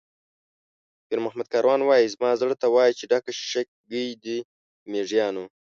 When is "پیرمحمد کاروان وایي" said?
1.07-2.11